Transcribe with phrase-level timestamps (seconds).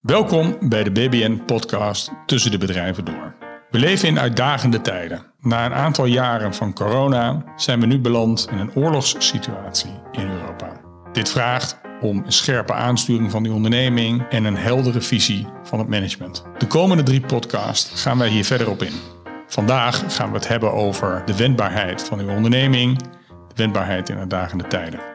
[0.00, 3.34] Welkom bij de BBN-podcast Tussen de Bedrijven Door.
[3.70, 5.26] We leven in uitdagende tijden.
[5.40, 10.80] Na een aantal jaren van corona zijn we nu beland in een oorlogssituatie in Europa.
[11.12, 15.88] Dit vraagt om een scherpe aansturing van die onderneming en een heldere visie van het
[15.88, 16.44] management.
[16.58, 18.94] De komende drie podcasts gaan wij hier verder op in.
[19.46, 22.98] Vandaag gaan we het hebben over de wendbaarheid van uw onderneming,
[23.48, 25.09] de wendbaarheid in uitdagende tijden.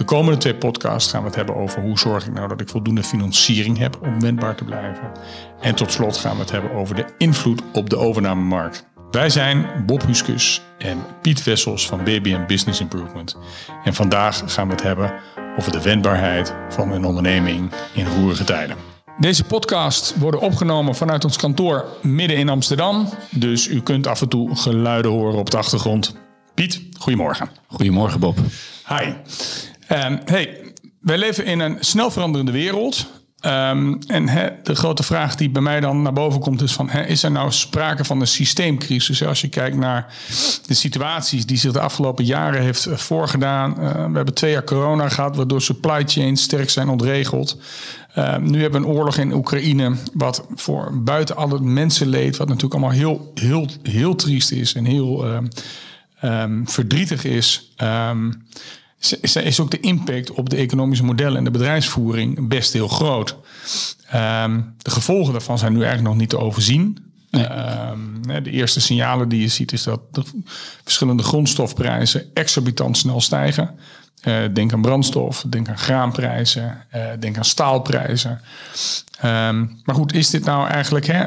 [0.00, 2.68] De komende twee podcasts gaan we het hebben over hoe zorg ik nou dat ik
[2.68, 5.12] voldoende financiering heb om wendbaar te blijven.
[5.60, 8.86] En tot slot gaan we het hebben over de invloed op de overnamemarkt.
[9.10, 13.36] Wij zijn Bob Huskus en Piet Wessels van BBM Business Improvement.
[13.84, 15.12] En vandaag gaan we het hebben
[15.58, 18.76] over de wendbaarheid van een onderneming in roerige tijden.
[19.18, 23.08] Deze podcast worden opgenomen vanuit ons kantoor midden in Amsterdam.
[23.30, 26.16] Dus u kunt af en toe geluiden horen op de achtergrond.
[26.54, 27.48] Piet, goedemorgen.
[27.66, 28.38] Goedemorgen Bob.
[28.88, 29.12] Hi.
[29.92, 33.06] Um, hey, wij leven in een snel veranderende wereld.
[33.46, 34.26] Um, en
[34.62, 36.90] de grote vraag die bij mij dan naar boven komt is van...
[36.90, 39.24] is er nou sprake van een systeemcrisis?
[39.24, 40.14] Als je kijkt naar
[40.66, 43.70] de situaties die zich de afgelopen jaren heeft eh, voorgedaan.
[43.70, 47.60] Uh, we hebben twee jaar corona gehad waardoor supply chains sterk zijn ontregeld.
[48.18, 52.36] Uh, nu hebben we een oorlog in Oekraïne wat voor buiten al het mensenleed...
[52.36, 55.26] wat natuurlijk allemaal heel, heel, heel triest is en heel
[56.64, 57.72] verdrietig is
[59.42, 63.36] is ook de impact op de economische modellen en de bedrijfsvoering best heel groot.
[64.14, 67.08] Um, de gevolgen daarvan zijn nu eigenlijk nog niet te overzien.
[67.30, 67.48] Nee.
[67.90, 70.22] Um, de eerste signalen die je ziet is dat de
[70.82, 73.78] verschillende grondstofprijzen exorbitant snel stijgen.
[74.24, 78.40] Uh, denk aan brandstof, denk aan graanprijzen, uh, denk aan staalprijzen.
[79.24, 81.26] Um, maar goed, is dit nou eigenlijk hè,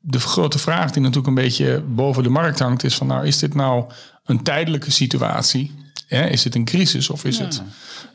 [0.00, 3.38] de grote vraag die natuurlijk een beetje boven de markt hangt, is van nou, is
[3.38, 3.84] dit nou
[4.24, 5.83] een tijdelijke situatie?
[6.22, 7.62] Is het een crisis of is het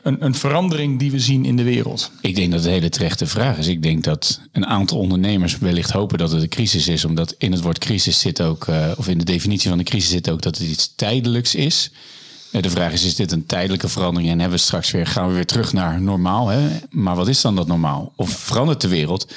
[0.02, 2.12] een, een, verandering die we zien in de wereld?
[2.22, 3.68] Ik denk dat het een hele terechte vraag is.
[3.68, 7.52] Ik denk dat een aantal ondernemers wellicht hopen dat het een crisis is, omdat in
[7.52, 10.42] het woord crisis zit ook, uh, of in de definitie van de crisis zit ook
[10.42, 11.92] dat het iets tijdelijks is.
[12.52, 15.28] Uh, de vraag is, is dit een tijdelijke verandering en hebben we straks weer, gaan
[15.28, 16.48] we weer terug naar normaal?
[16.48, 16.70] Hè?
[16.90, 18.14] Maar wat is dan dat normaal?
[18.16, 19.34] Of verandert de wereld?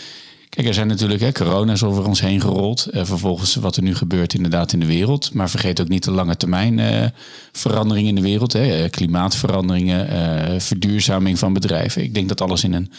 [0.55, 2.89] Kijk, er zijn natuurlijk, hè, corona is over ons heen gerold.
[2.91, 5.35] Uh, vervolgens wat er nu gebeurt inderdaad in de wereld.
[5.35, 7.07] Maar vergeet ook niet de lange termijn uh,
[7.53, 8.53] veranderingen in de wereld.
[8.53, 12.03] Hè, uh, klimaatveranderingen, verduurzaming van bedrijven.
[12.03, 12.93] Ik denk dat alles in een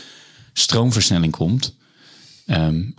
[0.53, 1.75] stroomversnelling komt.
[2.45, 2.95] Um,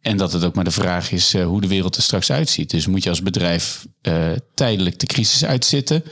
[0.00, 2.70] en dat het ook maar de vraag is hoe de wereld er straks uitziet.
[2.70, 3.86] Dus moet je als bedrijf
[4.54, 6.02] tijdelijk de crisis uitzitten?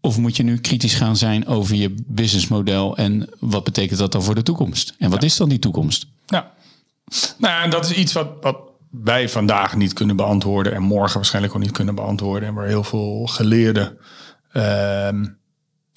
[0.00, 4.22] Of moet je nu kritisch gaan zijn over je businessmodel en wat betekent dat dan
[4.22, 4.94] voor de toekomst?
[4.98, 5.26] En wat ja.
[5.26, 6.06] is dan die toekomst?
[6.26, 6.52] Ja.
[7.38, 8.56] Nou, en dat is iets wat, wat
[8.90, 12.48] wij vandaag niet kunnen beantwoorden en morgen waarschijnlijk ook niet kunnen beantwoorden.
[12.48, 13.98] En waar heel veel geleerden
[14.52, 15.08] uh,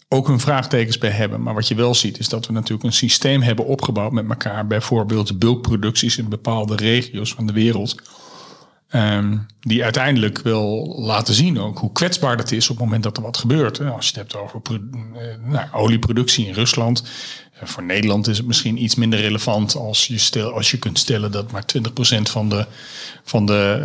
[0.07, 1.41] ook hun vraagtekens bij hebben.
[1.41, 4.67] Maar wat je wel ziet is dat we natuurlijk een systeem hebben opgebouwd met elkaar.
[4.67, 7.95] Bijvoorbeeld bulkproducties in bepaalde regio's van de wereld.
[8.95, 13.17] Um, die uiteindelijk wil laten zien ook hoe kwetsbaar dat is op het moment dat
[13.17, 13.79] er wat gebeurt.
[13.79, 17.03] Als je het hebt over eh, nou, olieproductie in Rusland.
[17.53, 20.99] Eh, voor Nederland is het misschien iets minder relevant als je, stel, als je kunt
[20.99, 21.81] stellen dat maar 20%
[22.21, 22.65] van de,
[23.23, 23.79] van de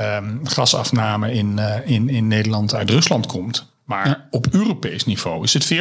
[0.00, 3.66] uh, um, gasafname in, in, in Nederland uit Rusland komt.
[3.84, 4.26] Maar ja.
[4.30, 5.76] op Europees niveau is het 40%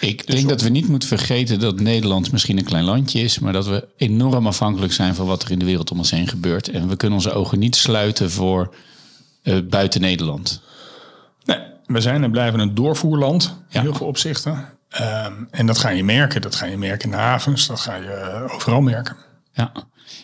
[0.00, 3.38] Ik dus denk dat we niet moeten vergeten dat Nederland misschien een klein landje is,
[3.38, 6.28] maar dat we enorm afhankelijk zijn van wat er in de wereld om ons heen
[6.28, 6.68] gebeurt.
[6.68, 8.74] En we kunnen onze ogen niet sluiten voor
[9.42, 10.62] uh, buiten Nederland.
[11.44, 13.80] Nee, we zijn en blijven een doorvoerland in ja.
[13.80, 14.68] heel veel opzichten.
[15.00, 16.42] Um, en dat ga je merken.
[16.42, 19.16] Dat ga je merken in de havens, dat ga je overal merken.
[19.52, 19.72] Ja.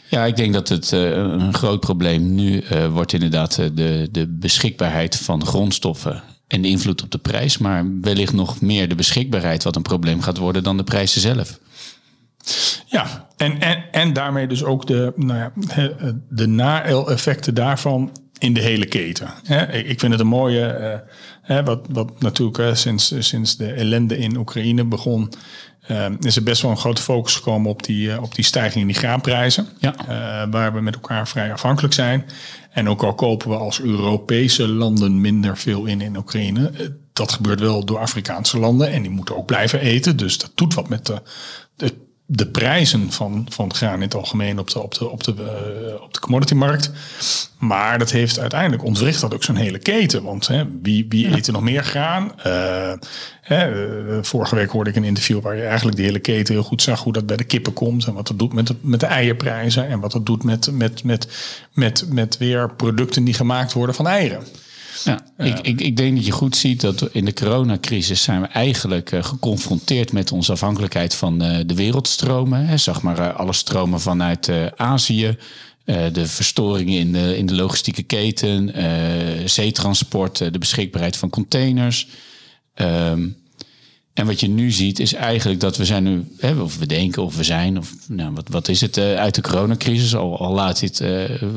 [0.08, 4.26] Ja, ik denk dat het uh, een groot probleem nu uh, wordt inderdaad de, de
[4.28, 9.62] beschikbaarheid van grondstoffen en de invloed op de prijs, maar wellicht nog meer de beschikbaarheid
[9.62, 11.58] wat een probleem gaat worden dan de prijzen zelf.
[12.86, 15.52] Ja, en, en, en daarmee dus ook de, nou ja,
[16.28, 19.28] de na-effecten daarvan in de hele keten.
[19.72, 21.02] Ik vind het een mooie,
[21.48, 25.32] uh, wat, wat natuurlijk sinds, sinds de ellende in Oekraïne begon,
[26.20, 28.86] is er best wel een grote focus gekomen op die, uh, op die stijging in
[28.86, 29.68] die graanprijzen.
[29.78, 29.94] Ja.
[30.00, 32.24] Uh, waar we met elkaar vrij afhankelijk zijn.
[32.70, 36.70] En ook al kopen we als Europese landen minder veel in in Oekraïne.
[37.12, 40.16] Dat gebeurt wel door Afrikaanse landen en die moeten ook blijven eten.
[40.16, 41.22] Dus dat doet wat met de,
[41.76, 41.94] de
[42.32, 46.02] de prijzen van, van graan in het algemeen op de, op de, op de, uh,
[46.02, 46.90] op de commoditymarkt.
[47.58, 50.22] Maar dat heeft uiteindelijk ontwricht dat ook zo'n hele keten.
[50.22, 51.36] Want hè, wie, wie ja.
[51.36, 52.32] eet er nog meer graan?
[52.46, 52.92] Uh,
[53.40, 56.62] hè, uh, vorige week hoorde ik een interview waar je eigenlijk de hele keten heel
[56.62, 58.06] goed zag hoe dat bij de kippen komt.
[58.06, 59.88] En wat dat doet met de, met de eierprijzen.
[59.88, 61.28] En wat dat doet met, met, met,
[61.72, 64.42] met, met weer producten die gemaakt worden van eieren.
[65.04, 68.46] Ja, ik, ik, ik denk dat je goed ziet dat in de coronacrisis zijn we
[68.46, 72.66] eigenlijk uh, geconfronteerd met onze afhankelijkheid van uh, de wereldstromen.
[72.66, 72.76] Hè.
[72.76, 75.36] Zeg maar uh, alle stromen vanuit Azië,
[75.84, 78.72] de verstoringen in de, in de logistieke keten,
[79.48, 82.08] zeetransport, de beschikbaarheid van containers.
[82.74, 83.36] Um,
[84.14, 87.24] en wat je nu ziet is eigenlijk dat we zijn nu, hè, of we denken
[87.24, 90.80] of we zijn, of nou, wat, wat is het uit de coronacrisis, al, al laat
[90.80, 91.00] het,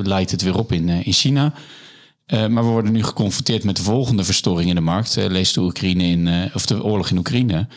[0.03, 1.53] leidt het weer op in, in China.
[2.27, 5.17] Uh, maar we worden nu geconfronteerd met de volgende verstoring in de markt.
[5.17, 7.67] Uh, lees de Oekraïne in, uh, of de oorlog in Oekraïne.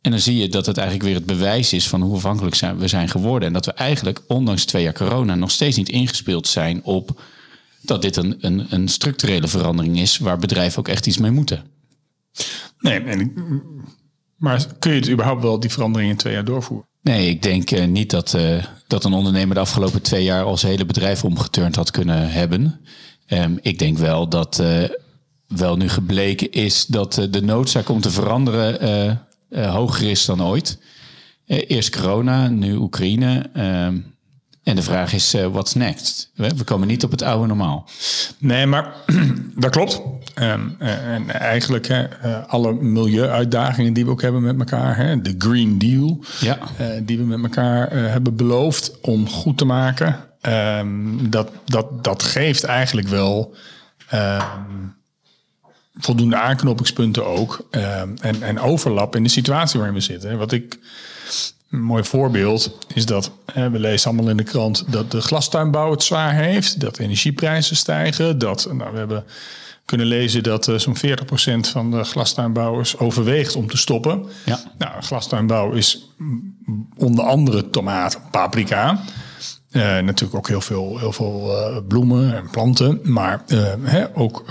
[0.00, 2.78] En dan zie je dat het eigenlijk weer het bewijs is van hoe afhankelijk zijn,
[2.78, 3.48] we zijn geworden.
[3.48, 7.20] En dat we eigenlijk, ondanks twee jaar corona, nog steeds niet ingespeeld zijn op
[7.80, 11.64] dat dit een, een, een structurele verandering is waar bedrijven ook echt iets mee moeten.
[12.78, 13.32] Nee, en,
[14.36, 16.88] maar kun je het überhaupt wel die verandering in twee jaar doorvoeren?
[17.02, 18.36] Nee, ik denk niet dat,
[18.86, 22.80] dat een ondernemer de afgelopen twee jaar al zijn hele bedrijf omgeturnd had kunnen hebben.
[23.28, 24.82] Um, ik denk wel dat uh,
[25.46, 29.20] wel nu gebleken is dat uh, de noodzaak om te veranderen
[29.50, 30.78] uh, hoger is dan ooit.
[31.46, 33.50] eerst corona, nu Oekraïne.
[33.56, 34.14] Um,
[34.62, 36.30] en de vraag is, what's next?
[36.34, 37.88] We, komen niet op het oude normaal.
[38.38, 38.94] Nee, maar
[39.56, 40.02] dat klopt.
[40.40, 42.08] Um, en eigenlijk
[42.46, 44.96] alle milieuuitdagingen die we ook hebben met elkaar.
[44.96, 46.58] Hè, de Green Deal, ja.
[47.02, 50.26] die we met elkaar hebben beloofd om goed te maken.
[50.46, 53.54] Um, dat, dat, dat geeft eigenlijk wel
[54.14, 54.94] um,
[55.94, 57.68] voldoende aanknopingspunten ook.
[57.70, 60.38] Um, en, en overlap in de situatie waarin we zitten.
[60.38, 60.78] Wat ik.
[61.70, 65.90] Een mooi voorbeeld is dat hè, we lezen allemaal in de krant dat de glastuinbouw
[65.90, 69.24] het zwaar heeft, dat energieprijzen stijgen, dat nou, we hebben
[69.86, 71.00] kunnen lezen dat uh, zo'n 40%
[71.70, 74.26] van de glastuinbouwers overweegt om te stoppen.
[74.44, 74.58] Ja.
[74.78, 76.08] Nou, glastuinbouw is
[76.96, 79.04] onder andere tomaat, paprika.
[79.76, 84.44] Uh, natuurlijk ook heel veel, heel veel uh, bloemen en planten, maar uh, hè, ook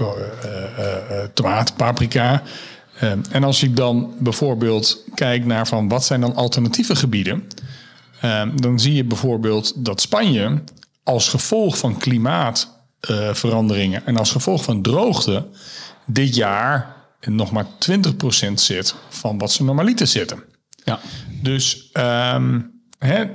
[1.33, 2.42] tomaat, paprika.
[3.31, 7.44] en als ik dan bijvoorbeeld kijk naar van wat zijn dan alternatieve gebieden,
[8.56, 10.62] dan zie je bijvoorbeeld dat Spanje
[11.04, 15.48] als gevolg van klimaatveranderingen en als gevolg van droogte
[16.06, 17.68] dit jaar nog maar 20%
[18.54, 20.44] zit van wat ze normaliter zitten.
[20.83, 21.00] Ja.
[21.42, 23.25] Dus um, hè,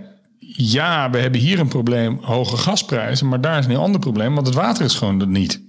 [0.57, 4.35] ja, we hebben hier een probleem, hoge gasprijzen, maar daar is een heel ander probleem,
[4.35, 5.61] want het water is gewoon er niet.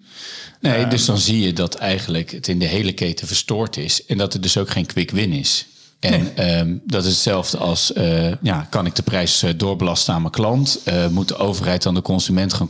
[0.59, 4.17] Nee, dus dan zie je dat eigenlijk het in de hele keten verstoord is en
[4.17, 5.65] dat er dus ook geen quick win is.
[6.01, 10.21] En um, dat is hetzelfde als, uh, ja, kan ik de prijs uh, doorbelasten aan
[10.21, 10.81] mijn klant?
[10.85, 12.67] Uh, moet de overheid dan de consument gaan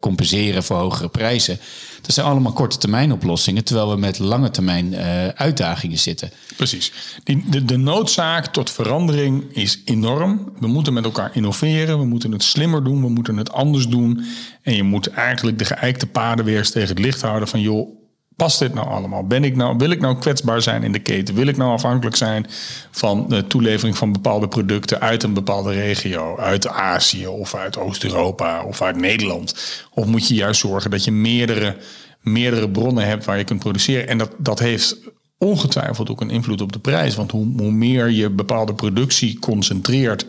[0.00, 1.58] compenseren voor hogere prijzen?
[2.02, 4.96] Dat zijn allemaal korte termijn oplossingen, terwijl we met lange termijn
[5.34, 6.30] uitdagingen zitten.
[6.56, 6.92] Precies.
[7.24, 10.52] Die, de, de noodzaak tot verandering is enorm.
[10.60, 14.24] We moeten met elkaar innoveren, we moeten het slimmer doen, we moeten het anders doen.
[14.62, 17.88] En je moet eigenlijk de geëikte paden weer eens tegen het licht houden van joh,
[18.36, 19.26] past dit nou allemaal?
[19.26, 21.34] Ben ik nou, wil ik nou kwetsbaar zijn in de keten?
[21.34, 22.46] Wil ik nou afhankelijk zijn
[22.90, 28.64] van de toelevering van bepaalde producten uit een bepaalde regio, uit Azië of uit Oost-Europa
[28.64, 29.54] of uit Nederland?
[29.90, 31.76] Of moet je juist zorgen dat je meerdere,
[32.20, 34.08] meerdere bronnen hebt waar je kunt produceren?
[34.08, 34.96] En dat, dat heeft
[35.38, 37.14] ongetwijfeld ook een invloed op de prijs.
[37.14, 40.26] Want hoe, hoe meer je bepaalde productie concentreert,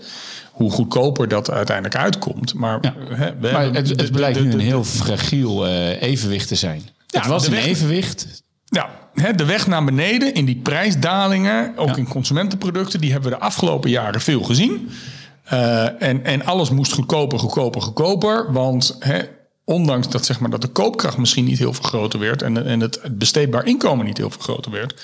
[0.52, 2.54] hoe goedkoper dat uiteindelijk uitkomt.
[2.54, 6.82] Maar, hè, maar het, het blijkt nu een heel fragiel uh, evenwicht te zijn.
[7.08, 8.44] Ja, het was een evenwicht.
[8.66, 8.90] Ja,
[9.36, 13.90] de weg naar beneden in die prijsdalingen, ook in consumentenproducten, die hebben we de afgelopen
[13.90, 14.90] jaren veel gezien.
[15.54, 18.52] Uh, en, en alles moest goedkoper, goedkoper, goedkoper.
[18.52, 18.98] Want
[19.64, 22.80] ondanks dat, zeg maar, dat de koopkracht misschien niet heel veel groter werd en, en
[22.80, 25.02] het besteedbaar inkomen niet heel veel groter werd,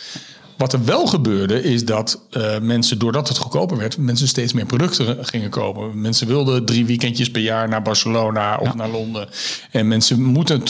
[0.58, 4.66] wat er wel gebeurde is dat uh, mensen, doordat het goedkoper werd, mensen steeds meer
[4.66, 6.02] producten gingen kopen.
[6.02, 9.30] Mensen wilden drie weekendjes per jaar naar Barcelona of naar Londen.
[9.72, 10.62] En mensen moeten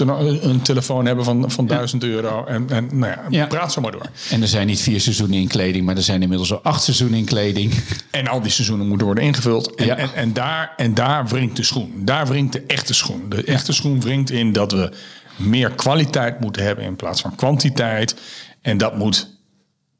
[0.50, 2.46] een telefoon hebben van, van 1000 euro.
[2.46, 4.10] En, en nou ja, praat zo maar door.
[4.30, 7.18] En er zijn niet vier seizoenen in kleding, maar er zijn inmiddels al acht seizoenen
[7.18, 7.74] in kleding.
[8.12, 9.76] En al die seizoenen moeten worden ingevuld.
[9.76, 11.92] En, en, en, daar, en daar wringt de schoen.
[11.96, 13.30] Daar wringt de echte schoen.
[13.30, 14.92] De echte schoen wringt in dat we
[15.36, 18.16] meer kwaliteit moeten hebben in plaats van kwantiteit.
[18.62, 19.33] En dat moet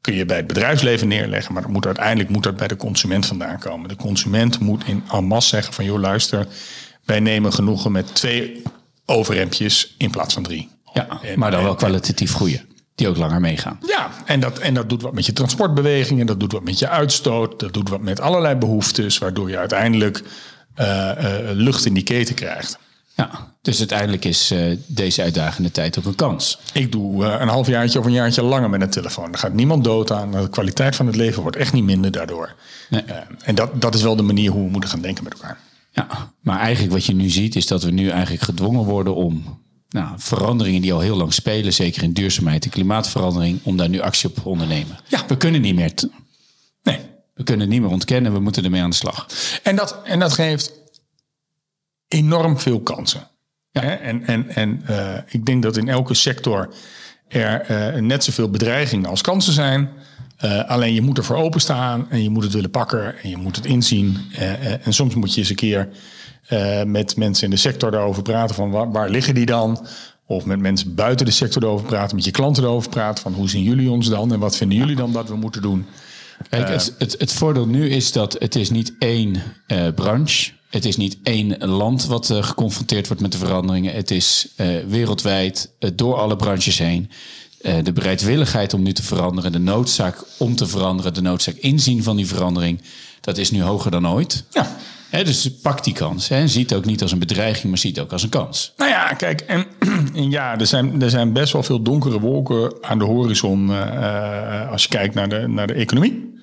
[0.04, 3.26] kun je bij het bedrijfsleven neerleggen, maar dat moet uiteindelijk moet dat bij de consument
[3.26, 3.88] vandaan komen.
[3.88, 6.46] De consument moet in en masse zeggen van joh luister,
[7.04, 8.62] wij nemen genoegen met twee
[9.06, 10.68] overrempjes in plaats van drie.
[10.92, 11.06] Ja,
[11.36, 12.64] maar dan wel kwalitatief goede.
[12.94, 13.78] Die ook langer meegaan.
[13.86, 16.88] Ja, en dat, en dat doet wat met je transportbewegingen, dat doet wat met je
[16.88, 20.22] uitstoot, dat doet wat met allerlei behoeftes, waardoor je uiteindelijk
[20.80, 22.78] uh, uh, lucht in die keten krijgt.
[23.16, 26.58] Ja, dus uiteindelijk is uh, deze uitdagende tijd ook een kans.
[26.72, 29.32] Ik doe uh, een halfjaartje of een jaartje langer met een telefoon.
[29.32, 30.30] Er gaat niemand dood aan.
[30.30, 32.54] De kwaliteit van het leven wordt echt niet minder daardoor.
[32.90, 33.02] Nee.
[33.08, 35.58] Uh, en dat, dat is wel de manier hoe we moeten gaan denken met elkaar.
[35.90, 39.62] Ja, maar eigenlijk wat je nu ziet is dat we nu eigenlijk gedwongen worden om
[39.88, 44.00] nou, veranderingen die al heel lang spelen, zeker in duurzaamheid en klimaatverandering, om daar nu
[44.00, 44.98] actie op te ondernemen.
[45.08, 45.24] Ja.
[45.28, 45.92] We kunnen niet meer.
[46.82, 46.98] Nee.
[47.34, 49.26] we kunnen het niet meer ontkennen, we moeten ermee aan de slag.
[49.62, 50.72] En dat, en dat geeft
[52.14, 53.28] enorm veel kansen.
[53.80, 53.94] Hè?
[53.94, 56.74] En, en, en eh, ik denk dat in elke sector
[57.28, 59.88] er eh, net zoveel bedreigingen als kansen zijn.
[60.36, 63.56] Eh, alleen je moet ervoor openstaan en je moet het willen pakken en je moet
[63.56, 64.16] het inzien.
[64.82, 65.88] En soms moet je eens een keer
[66.86, 69.86] met mensen in de sector daarover praten van waar, waar liggen die dan?
[70.26, 73.48] Of met mensen buiten de sector erover praten, met je klanten erover praten van hoe
[73.48, 75.86] zien jullie ons dan en wat vinden jullie dan dat we moeten doen?
[76.48, 79.42] Kijk, het, het, het voordeel nu is dat het is niet één
[79.94, 80.52] branche.
[80.74, 83.94] Het is niet één land wat eh, geconfronteerd wordt met de veranderingen.
[83.94, 87.10] Het is eh, wereldwijd eh, door alle branches heen.
[87.82, 92.16] De bereidwilligheid om nu te veranderen, de noodzaak om te veranderen, de noodzaak inzien van
[92.16, 92.80] die verandering,
[93.20, 94.44] dat is nu hoger dan ooit.
[94.50, 94.76] Ja,
[95.22, 96.28] dus pak die kans.
[96.28, 96.48] Hè.
[96.48, 98.72] Zie het ook niet als een bedreiging, maar zie het ook als een kans.
[98.76, 99.66] Nou ja, kijk, en,
[100.14, 103.70] en ja, er zijn, er zijn best wel veel donkere wolken aan de horizon
[104.70, 106.34] als je kijkt naar de, naar de economie.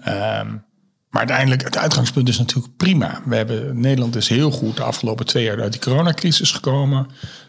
[0.00, 0.48] Ehm,
[1.10, 3.22] maar uiteindelijk, het uitgangspunt is natuurlijk prima.
[3.24, 7.06] We hebben, Nederland is heel goed de afgelopen twee jaar uit die coronacrisis gekomen.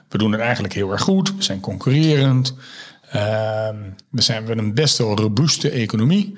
[0.09, 1.35] We doen het eigenlijk heel erg goed.
[1.35, 2.55] We zijn concurrerend.
[3.11, 3.75] Ehm,
[4.09, 6.37] we zijn we een best wel robuuste economie.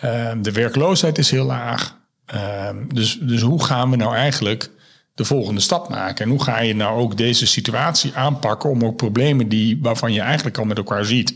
[0.00, 1.98] Ehm, de werkloosheid is heel laag.
[2.26, 4.70] Ehm, dus, dus hoe gaan we nou eigenlijk
[5.14, 6.24] de volgende stap maken?
[6.24, 10.20] En hoe ga je nou ook deze situatie aanpakken om ook problemen die, waarvan je
[10.20, 11.34] eigenlijk al met elkaar ziet,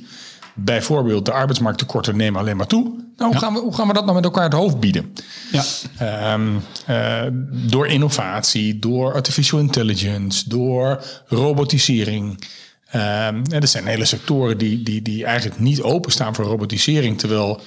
[0.64, 2.82] bijvoorbeeld de arbeidsmarkttekorten nemen alleen maar toe.
[3.16, 5.12] Nou, hoe, gaan we, hoe gaan we dat nou met elkaar het hoofd bieden?
[5.52, 5.64] Ja.
[5.98, 12.44] Ehm, eh, door innovatie, door artificial intelligence, door robotisering.
[12.90, 17.18] Ehm, en er zijn hele sectoren die, die, die eigenlijk niet openstaan voor robotisering.
[17.18, 17.60] Terwijl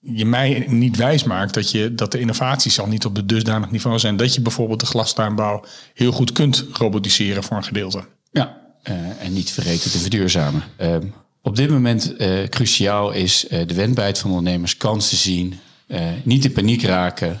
[0.00, 3.70] je mij niet wijs maakt dat, je, dat de innovaties al niet op de dusdanig
[3.70, 4.16] niveau zijn.
[4.16, 8.04] Dat je bijvoorbeeld de glastuinbouw heel goed kunt robotiseren voor een gedeelte.
[8.30, 10.62] Ja, eh, en niet vergeten te verduurzamen.
[10.76, 11.06] Ehm,
[11.46, 16.44] op dit moment eh, cruciaal is eh, de wendbaarheid van ondernemers, kansen zien, eh, niet
[16.44, 17.40] in paniek raken,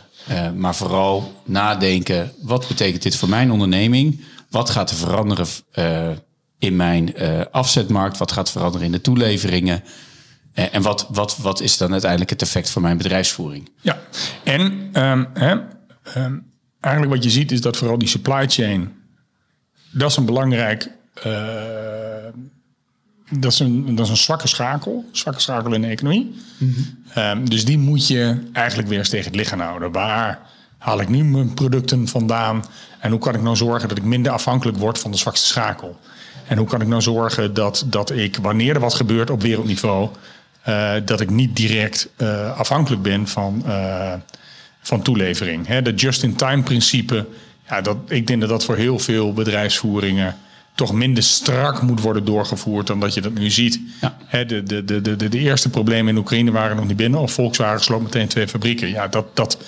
[0.56, 4.20] maar vooral nadenken: wat betekent dit voor mijn onderneming?
[4.50, 5.46] Wat gaat er veranderen
[6.58, 7.14] in mijn
[7.50, 8.18] afzetmarkt?
[8.18, 9.82] Wat gaat veranderen in de toeleveringen?
[10.52, 13.70] En wat, wat, wat is dan uiteindelijk het effect voor mijn bedrijfsvoering?
[13.80, 13.98] Ja,
[14.44, 16.38] en ehm, ehm,
[16.80, 18.92] eigenlijk wat je ziet is dat vooral die supply chain,
[19.90, 20.90] dat is een belangrijk,
[23.30, 26.34] dat, is een, dat is een zwakke schakel, zwakke schakel in de economie.
[27.14, 29.92] Ehm, dus die moet je eigenlijk weer eens tegen het lichaam houden.
[29.92, 30.40] Waar
[30.78, 32.64] haal ik nu mijn producten vandaan
[33.00, 35.98] en hoe kan ik nou zorgen dat ik minder afhankelijk word van de zwakste schakel?
[36.46, 40.08] En hoe kan ik nou zorgen dat, dat ik, wanneer er wat gebeurt op wereldniveau,
[40.62, 44.12] eh, dat ik niet direct eh, afhankelijk ben van, eh,
[44.80, 45.66] van toelevering.
[45.66, 47.26] Hè, just-in-time principe,
[47.68, 50.36] ja, dat, ik denk dat dat voor heel veel bedrijfsvoeringen
[50.76, 53.80] toch minder strak moet worden doorgevoerd dan dat je dat nu ziet.
[54.00, 54.16] Ja.
[54.44, 57.20] De, de, de, de, de eerste problemen in Oekraïne waren nog niet binnen.
[57.20, 58.88] Of Volkswagen sloot meteen twee fabrieken.
[58.88, 59.58] Ja, dat, dat,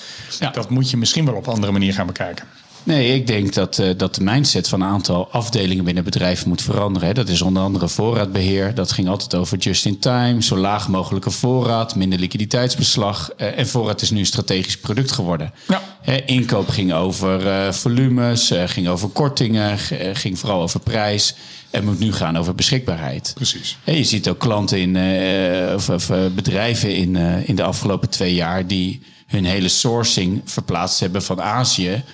[0.41, 0.51] Ja.
[0.51, 2.45] dat moet je misschien wel op een andere manier gaan bekijken.
[2.89, 6.63] Nee, ik denk dat, eh, dat de mindset van een aantal afdelingen binnen bedrijven moet
[6.63, 7.09] veranderen.
[7.09, 7.15] Hè.
[7.15, 8.75] Dat is onder andere voorraadbeheer.
[8.75, 13.31] Dat ging altijd over just-in-time, zo laag mogelijke voorraad, minder liquiditeitsbeslag.
[13.37, 15.53] Eh, en voorraad is nu een strategisch product geworden.
[15.69, 15.83] Ja.
[16.03, 19.79] Hè, inkoop ging over eh, volumes, ging over kortingen,
[20.13, 21.35] ging vooral over prijs.
[21.71, 23.33] En moet nu gaan over beschikbaarheid.
[23.35, 23.77] Precies.
[23.85, 24.97] Hè, je ziet ook klanten in,
[25.75, 27.17] of, of bedrijven in,
[27.47, 32.05] in de afgelopen twee jaar die hun hele sourcing verplaatst hebben van Azië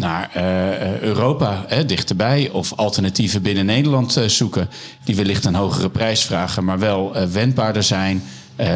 [0.00, 2.48] naar eh, eh, Europa, hè, dichterbij.
[2.52, 4.68] Of alternatieven binnen Nederland eh, zoeken.
[5.04, 8.22] Die wellicht een hogere prijs vragen, maar wel wendbaarder zijn.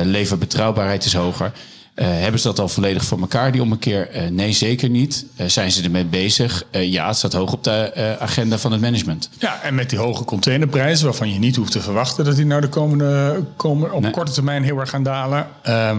[0.04, 1.52] Leverbetrouwbaarheid is hoger.
[1.94, 4.08] Hebben ze dat al volledig voor elkaar, die ommekeer?
[4.30, 5.26] Nee, zeker niet.
[5.46, 6.64] Zijn ze ermee bezig?
[6.70, 9.28] Ja, het staat hoog op de agenda van het management.
[9.38, 12.60] Ja, en met die hoge containerprijzen, waarvan je niet hoeft te verwachten dat die nou
[12.60, 14.10] de komende, komen op Nee.
[14.10, 15.46] korte termijn heel erg gaan dalen.
[15.62, 15.98] ehm,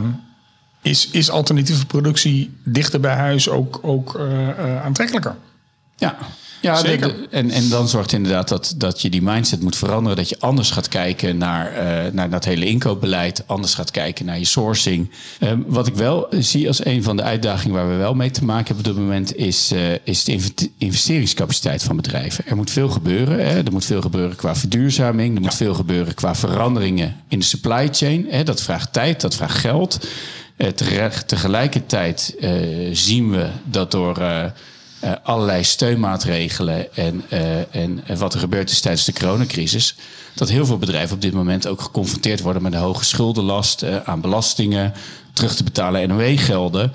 [0.86, 5.36] is, is alternatieve productie dichter bij huis ook, ook eh, eh, aantrekkelijker?
[5.98, 6.18] Ja,
[6.62, 7.08] ja Zeker.
[7.08, 10.18] de- en, en dan zorgt inderdaad dat, dat je die mindset moet veranderen.
[10.18, 13.44] Dat je anders gaat kijken naar, eh, naar dat hele inkoopbeleid.
[13.46, 15.10] Anders gaat kijken naar je sourcing.
[15.66, 18.66] Wat ik wel zie als een van de uitdagingen waar we wel mee te maken
[18.76, 19.36] hebben op dit moment...
[19.36, 19.74] is,
[20.04, 22.46] is de inve- investeringscapaciteit van bedrijven.
[22.48, 23.48] Er moet veel gebeuren.
[23.48, 23.64] Hè?
[23.64, 25.36] Er moet veel gebeuren qua verduurzaming.
[25.36, 28.26] Er moet veel gebeuren qua veranderingen in de supply chain.
[28.30, 28.44] Hè?
[28.44, 30.08] Dat vraagt tijd, dat vraagt geld.
[30.58, 32.52] Eh, tegelijk- tegelijkertijd eh,
[32.92, 34.18] zien we dat door...
[34.18, 34.46] eh,
[35.24, 37.24] allerlei steunmaatregelen en,
[37.72, 39.96] en wat er gebeurd is tijdens de coronacrisis,
[40.34, 44.22] dat heel veel bedrijven op dit moment ook geconfronteerd worden met een hoge schuldenlast aan
[44.22, 44.94] belastingen,
[45.34, 46.94] terug te betalen NOW-gelden,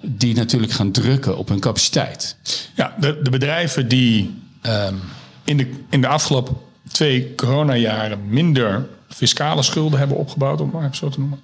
[0.00, 2.36] die natuurlijk gaan drukken op hun capaciteit.
[2.74, 4.94] Ja, de, de bedrijven die, ehm,
[5.44, 6.56] in, de, in de afgelopen
[6.92, 11.40] twee coronajaren minder fiscale schulden hebben opgebouwd, om maar even zo te noemen.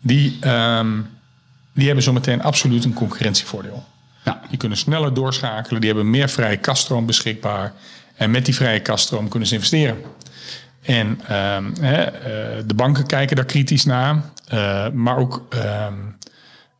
[0.00, 1.00] Die, ehm,
[1.72, 3.84] die hebben zometeen absoluut een concurrentievoordeel.
[4.24, 4.40] Ja.
[4.48, 7.72] Die kunnen sneller doorschakelen, die hebben meer vrije kaststroom beschikbaar.
[8.14, 9.96] En met die vrije kaststroom kunnen ze investeren.
[10.82, 15.94] En ehm, hè, eh, de banken kijken daar kritisch naar, eh, maar ook ehm,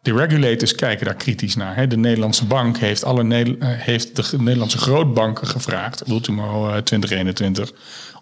[0.03, 1.77] de regulators kijken daar kritisch naar.
[1.77, 1.87] Hè.
[1.87, 7.73] De Nederlandse bank heeft, alle eh, heeft de Nederlandse grootbanken gevraagd, Ultimo eh, 2021,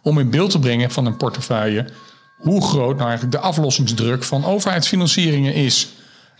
[0.03, 1.87] om in beeld te brengen van een portefeuille
[2.39, 5.89] hoe groot nou eigenlijk de aflossingsdruk van overheidsfinancieringen is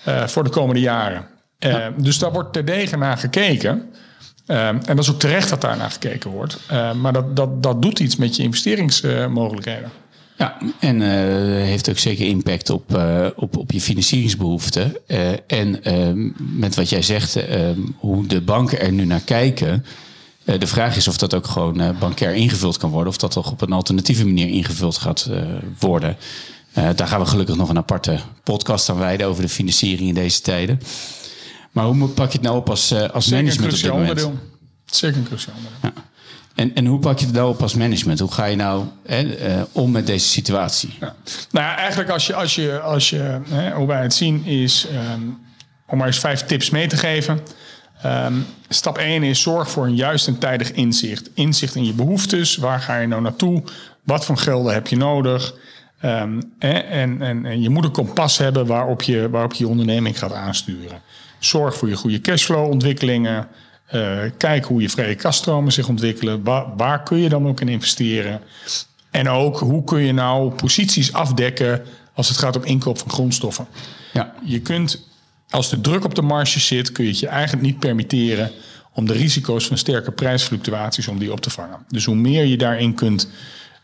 [0.05, 1.27] eh, voor de komende jaren.
[1.59, 3.83] Eh, Dus daar wordt terdege naar gekeken.
[4.47, 6.59] Eh, en dat is ook terecht dat daar naar gekeken wordt.
[7.01, 9.91] Maar dat, dat, dat doet iets met je investeringsmogelijkheden.
[10.37, 11.01] Ja, en
[11.63, 13.01] heeft ook zeker impact op,
[13.37, 14.97] op, op je financieringsbehoeften.
[15.07, 15.81] Eh, en
[16.37, 17.39] met wat jij zegt,
[17.97, 19.85] hoe de banken er nu naar kijken.
[20.49, 23.09] Eh, de vraag is of dat ook gewoon eh, bankair ingevuld kan worden.
[23.09, 25.43] Of dat toch op een alternatieve manier ingevuld gaat eh,
[25.79, 26.17] worden.
[26.73, 30.41] Daar gaan we gelukkig nog een aparte podcast aan wijden over de financiering in deze
[30.41, 30.81] tijden.
[31.73, 34.09] Maar hoe pak je het nou op als, als Zeker management op dit moment?
[34.09, 34.39] onderdeel.
[34.85, 36.03] Zeker een cruciaal onderdeel.
[36.55, 38.19] En, en hoe pak je het nou op als management?
[38.19, 40.97] Hoe ga je nou hè, om met deze situatie?
[41.01, 41.15] Ja.
[41.51, 44.87] Nou ja, eigenlijk als je, als je, als je hè, hoe wij het zien is,
[44.93, 45.23] ehm,
[45.87, 47.41] om maar eens vijf tips mee te geven.
[48.03, 48.35] Ehm,
[48.69, 51.31] stap 1 is zorg voor een juist en tijdig inzicht.
[51.35, 52.57] Inzicht in je behoeftes.
[52.57, 53.63] Waar ga je nou naartoe?
[54.03, 55.55] Wat voor gelden heb je nodig?
[56.01, 60.33] Ehm, en, en, en je moet een kompas hebben waarop je, waarop je onderneming gaat
[60.33, 61.03] aansturen.
[61.39, 63.49] Zorg voor je goede cashflow ontwikkelingen.
[63.87, 66.45] Eh, kijk hoe je vrije kaststromen zich ontwikkelen.
[66.45, 68.41] Waar, waar kun je dan ook in investeren?
[69.11, 71.83] En ook hoe kun je nou posities afdekken
[72.15, 73.67] als het gaat om inkoop van grondstoffen.
[74.13, 74.35] Ja.
[74.45, 75.07] Je kunt,
[75.51, 78.51] als de druk op de marge zit, kun je het je eigenlijk niet permitteren
[78.93, 81.79] om de risico's van sterke prijsfluctuaties om die op te vangen.
[81.89, 83.29] Dus hoe meer je daarin kunt,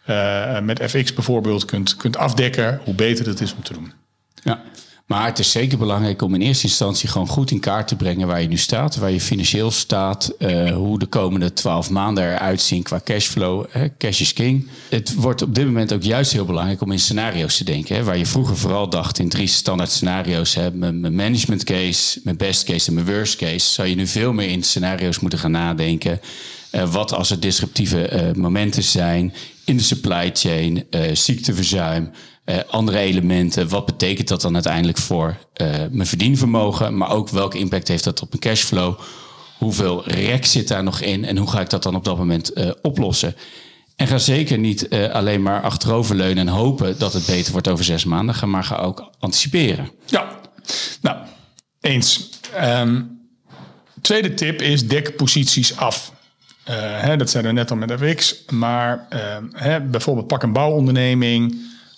[0.05, 3.93] eh, met FX bijvoorbeeld, kunt, kunt afdekken, hoe beter het is om te doen.
[4.43, 4.63] Ja.
[5.05, 8.27] Maar het is zeker belangrijk om in eerste instantie gewoon goed in kaart te brengen
[8.27, 12.61] waar je nu staat, waar je financieel staat, eh, hoe de komende twaalf maanden eruit
[12.61, 13.65] zien qua cashflow.
[13.71, 14.69] Hè, cash is king.
[14.89, 17.97] Het wordt op dit moment ook juist heel belangrijk om in scenario's te denken.
[17.97, 20.55] Hè, waar je vroeger vooral dacht in drie standaard scenario's.
[20.55, 23.73] Hè, mijn management case, mijn best case en mijn worst case.
[23.73, 26.21] Zou je nu veel meer in scenario's moeten gaan nadenken.
[26.71, 29.33] Eh, wat als er disruptieve eh, momenten zijn
[29.65, 32.11] in de supply chain, eh, ziekteverzuim,
[32.45, 33.69] eh, andere elementen.
[33.69, 38.23] Wat betekent dat dan uiteindelijk voor eh, mijn verdienvermogen, maar ook welke impact heeft dat
[38.23, 38.99] op mijn cashflow?
[39.59, 42.53] Hoeveel rek zit daar nog in en hoe ga ik dat dan op dat moment
[42.83, 43.37] oplossen?
[43.97, 48.05] En ga zeker niet alleen maar achteroverleunen en hopen dat het beter wordt over zes
[48.05, 49.91] maanden, maar ga ook anticiperen.
[50.07, 50.41] Ja,
[51.01, 51.17] nou,
[51.81, 52.31] eens.
[52.55, 53.03] Ehm,
[54.01, 56.14] tweede tip is dek posities af.
[56.65, 58.45] Eh, dat zeiden we net al met FX.
[58.51, 61.53] Maar ehm, hè, bijvoorbeeld pak een bouwonderneming.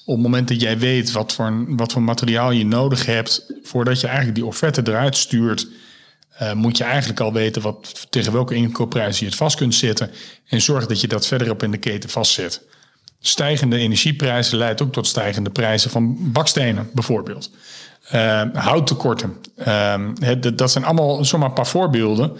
[0.04, 3.52] Op het moment dat jij weet wat voor, wat voor materiaal je nodig hebt...
[3.62, 5.66] voordat je eigenlijk die offerte eruit stuurt...
[6.30, 10.10] eh, moet je eigenlijk al weten wat, tegen welke inkoopprijs je het vast kunt zetten.
[10.46, 12.62] En zorg dat je dat verderop in de keten vastzet.
[13.20, 17.50] Stijgende energieprijzen leidt ook tot stijgende prijzen van bakstenen, bijvoorbeeld.
[18.14, 19.36] Uh, houttekorten.
[20.20, 22.32] Het- dat zijn allemaal zomaar een paar voorbeelden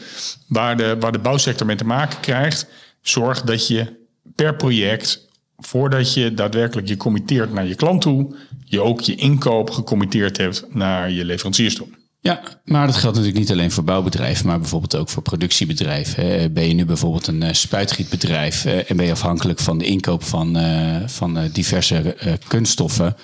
[0.47, 2.67] waar de, waar de bouwsector mee te maken krijgt.
[3.01, 8.81] Zorg dat je per project, voordat je daadwerkelijk je committeert naar je klant toe, je
[8.81, 11.87] ook je inkoop gecommitteerd hebt naar je leveranciers toe.
[12.21, 16.53] Ja, maar dat geldt natuurlijk niet alleen voor bouwbedrijven, maar bijvoorbeeld ook voor productiebedrijven.
[16.53, 20.25] Ben je nu bijvoorbeeld een eh, spuitgietbedrijf eh, en ben je afhankelijk van de inkoop
[20.25, 22.17] van, eh, van diverse
[22.49, 23.17] kunststoffen?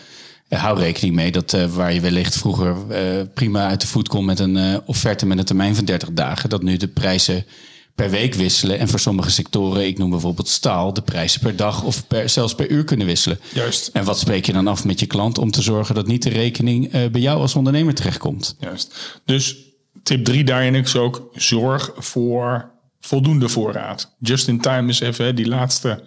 [0.53, 4.09] Eh, hou rekening mee dat eh, waar je wellicht vroeger eh, prima uit de voet
[4.09, 7.47] kon met een offerte met een termijn van 30 dagen, dat nu de prijzen
[7.95, 8.79] per week wisselen.
[8.79, 12.55] En voor sommige sectoren, ik noem bijvoorbeeld staal, de prijzen per dag of per, zelfs
[12.55, 13.39] per uur kunnen wisselen.
[13.53, 13.91] Juist.
[13.93, 16.31] En wat spreek je dan af met je klant om te zorgen dat niet de
[16.31, 18.57] rekening bij jou als ondernemer terechtkomt?
[18.61, 19.21] Juist.
[19.25, 19.57] Dus
[20.03, 24.15] tip 3 daarin is ook zorg voor voldoende voorraad.
[24.19, 26.03] Just in time is even, hè, die laatste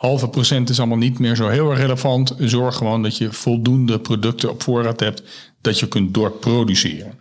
[0.00, 2.34] halve procent is allemaal niet meer zo heel erg relevant.
[2.38, 5.22] Zorg gewoon dat je voldoende producten op voorraad hebt
[5.60, 7.18] dat je kunt doorproduceren.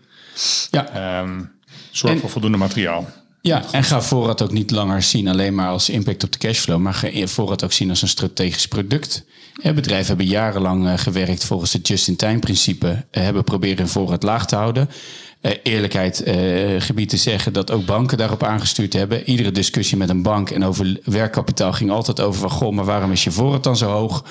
[0.71, 1.41] Ja, Ehm,
[1.91, 3.07] zorg En- voor voldoende materiaal.
[3.41, 6.79] Ja, en ga voorraad ook niet langer zien alleen maar als impact op de cashflow,
[6.79, 9.25] maar ga voorraad ook zien als een strategisch product.
[9.61, 14.23] Eh, Bedrijven hebben jarenlang eh, gewerkt volgens het just-in-time principe, eh, hebben proberen hun voorraad
[14.23, 14.89] laag te houden.
[15.41, 16.35] Eh, eerlijkheid eh,
[16.81, 19.29] gebied te zeggen dat ook banken daarop aangestuurd hebben.
[19.29, 23.11] Iedere discussie met een bank en over werkkapitaal ging altijd over van goh, maar waarom
[23.11, 24.25] is je voorraad dan zo hoog?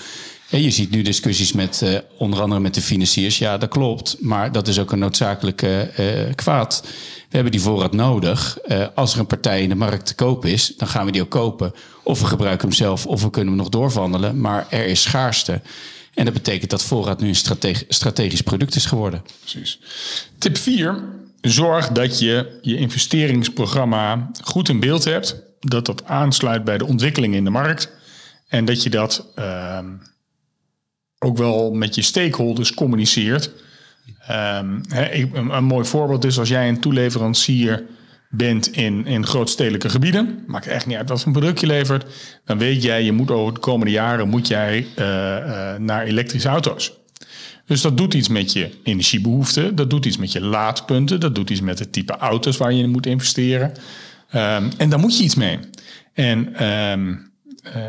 [0.50, 3.38] En je ziet nu discussies met uh, onder andere met de financiers.
[3.38, 4.16] Ja, dat klopt.
[4.20, 5.90] Maar dat is ook een noodzakelijke
[6.34, 6.80] kwaad.
[7.28, 8.58] We hebben die voorraad nodig.
[8.94, 11.30] Als er een partij in de markt te koop is, dan gaan we die ook
[11.30, 11.72] kopen.
[12.02, 14.40] Of we gebruiken hem zelf, of we kunnen hem nog doorwandelen.
[14.40, 15.60] Maar er is schaarste.
[16.18, 19.22] En dat betekent dat voorraad nu een strateg strategisch product is geworden.
[19.40, 19.80] Precies.
[20.38, 21.04] Tip 4.
[21.40, 25.36] Zorg dat je je investeringsprogramma goed in beeld hebt.
[25.60, 27.90] Dat dat aansluit bij de ontwikkeling in de markt.
[28.48, 29.78] En dat je dat uh,
[31.18, 33.50] ook wel met je stakeholders communiceert.
[34.30, 37.84] Um, een, een, mooi voorbeeld is als jij een toeleverancier
[38.28, 42.04] bent in, in grootstedelijke gebieden, maakt echt niet uit wat voor product je levert,
[42.44, 45.04] dan weet jij, je moet over de komende jaren moet jij uh,
[45.76, 46.92] naar elektrische auto's.
[47.66, 51.50] Dus dat doet iets met je energiebehoeften, dat doet iets met je laadpunten, dat doet
[51.50, 53.72] iets met het type auto's waar je in moet investeren.
[54.34, 55.58] Um, en daar moet je iets mee.
[56.12, 57.27] En um,
[57.76, 57.82] uh,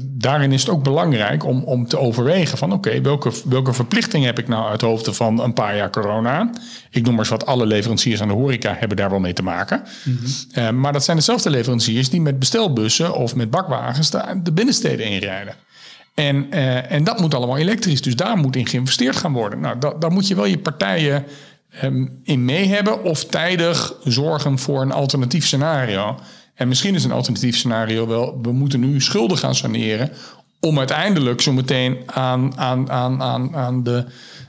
[0.00, 4.38] daarin is het ook belangrijk om, om te overwegen van oké, welke, welke verplichting heb
[4.38, 6.50] ik nou uit hoofde van een paar jaar corona?
[6.90, 9.42] Ik noem maar eens wat alle leveranciers aan de horeca hebben daar wel mee te
[9.42, 9.82] maken.
[10.04, 10.62] Mm -hmm.
[10.62, 15.06] uh, maar dat zijn dezelfde leveranciers die met bestelbussen of met bakwagens de, de binnensteden
[15.06, 15.54] inrijden.
[16.14, 19.60] En, uh, en dat moet allemaal elektrisch, dus daar moet in geïnvesteerd gaan worden.
[19.60, 21.24] Nou, da, daar moet je wel je partijen
[21.82, 26.18] um, in mee hebben of tijdig zorgen voor een alternatief scenario.
[26.54, 30.10] En misschien is een alternatief scenario wel, we moeten nu schulden gaan saneren
[30.60, 34.04] om uiteindelijk zo meteen aan, aan, aan, aan, aan de,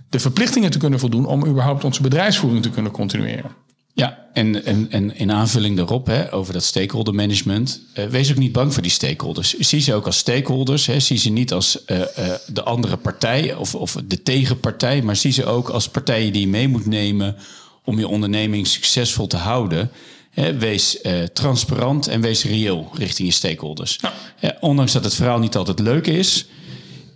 [0.09, 3.51] de verplichtingen te kunnen voldoen om überhaupt onze bedrijfsvoering te kunnen continueren.
[3.93, 8.37] Ja, en, en, en in aanvulling daarop, hè, over dat stakeholder management, uh, wees ook
[8.37, 9.53] niet bang voor die stakeholders.
[9.53, 12.05] Zie ze ook als stakeholders, hè, zie ze niet als uh, uh,
[12.47, 16.47] de andere partij of, of de tegenpartij, maar zie ze ook als partijen die je
[16.47, 17.35] mee moet nemen
[17.83, 19.91] om je onderneming succesvol te houden
[20.35, 23.99] wees uh, transparant en wees reëel richting je stakeholders.
[24.39, 24.57] Ja.
[24.59, 26.45] ondanks dat het verhaal niet altijd leuk is,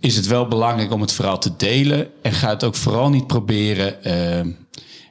[0.00, 2.08] is het wel belangrijk om het verhaal te delen.
[2.22, 4.52] En ga het ook vooral niet proberen uh,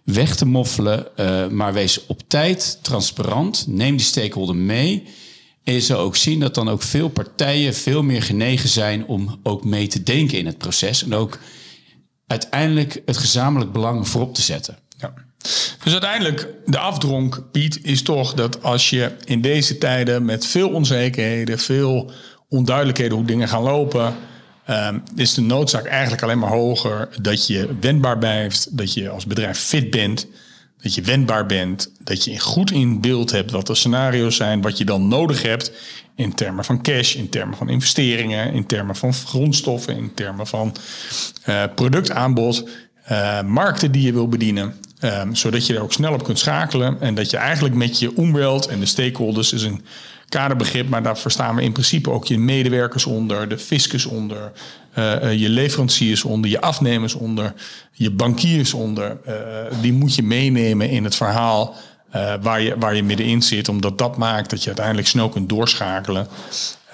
[0.03, 1.07] weg te moffelen,
[1.51, 3.65] maar wees op tijd transparant.
[3.67, 5.03] Neem die stakeholder mee.
[5.63, 9.39] En je zal ook zien dat dan ook veel partijen veel meer genegen zijn om
[9.43, 11.03] ook mee te denken in het proces.
[11.03, 11.39] En ook
[12.27, 14.77] uiteindelijk het gezamenlijk belang voorop te zetten.
[15.83, 20.69] Dus uiteindelijk, de afdronk, Piet, is toch dat als je in deze tijden met veel
[20.69, 22.11] onzekerheden, veel
[22.49, 24.15] onduidelijkheden hoe dingen gaan lopen,
[24.69, 29.25] um, is de noodzaak eigenlijk alleen maar hoger dat je wendbaar blijft, dat je als
[29.25, 30.27] bedrijf fit bent,
[30.81, 34.77] dat je wendbaar bent, dat je goed in beeld hebt wat de scenario's zijn, wat
[34.77, 35.71] je dan nodig hebt
[36.15, 40.75] in termen van cash, in termen van investeringen, in termen van grondstoffen, in termen van
[41.49, 42.69] uh, productaanbod,
[43.11, 44.75] uh, markten die je wil bedienen.
[45.01, 47.01] Um, zodat je er ook snel op kunt schakelen.
[47.01, 49.85] En dat je eigenlijk met je omweld en de stakeholders is een
[50.29, 54.51] kaderbegrip, maar daar verstaan we in principe ook je medewerkers onder, de fiscus onder,
[54.95, 57.53] uh, je leveranciers onder, je afnemers onder,
[57.91, 59.17] je bankiers onder.
[59.27, 59.33] Uh,
[59.81, 61.75] die moet je meenemen in het verhaal
[62.41, 66.27] waar, je, waar je middenin zit, omdat dat maakt dat je uiteindelijk snel kunt doorschakelen.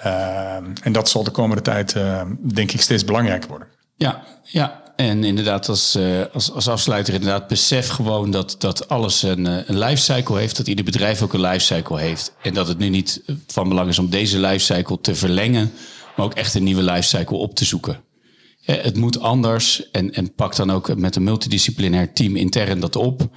[0.02, 1.96] Ehm, en dat zal de komende tijd,
[2.40, 3.68] denk ik, steeds belangrijker worden.
[3.96, 9.22] Ja, ja, en inderdaad, als, uh, als, als afsluiter, inderdaad, besef gewoon dat, dat alles
[9.22, 10.56] een, eh, een lifecycle heeft.
[10.56, 12.32] Dat ieder bedrijf ook een lifecycle heeft.
[12.42, 15.72] En dat het nu niet van belang is om deze lifecycle te verlengen,
[16.16, 18.00] maar ook echt een nieuwe lifecycle op te zoeken.
[18.62, 19.90] Het moet anders.
[19.90, 23.28] En, en pak dan ook met een multidisciplinair team intern dat op.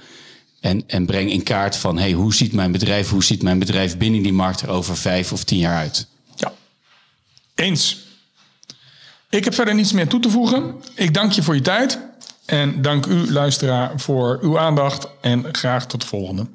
[0.60, 3.96] En, en breng in kaart van hey, hoe ziet mijn bedrijf, hoe ziet mijn bedrijf
[3.96, 6.06] binnen die markt er over vijf of tien jaar uit?
[6.36, 6.52] Ja,
[7.54, 8.08] eens.
[9.30, 10.74] Ik heb verder niets meer toe te voegen.
[10.94, 11.98] Ik dank je voor je tijd.
[12.46, 15.08] En dank u, luisteraar, voor uw aandacht.
[15.20, 16.46] En graag tot de volgende.